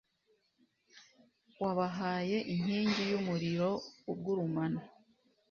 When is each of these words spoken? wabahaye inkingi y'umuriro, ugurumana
wabahaye 1.61 2.37
inkingi 2.53 3.01
y'umuriro, 3.11 3.69
ugurumana 4.11 4.81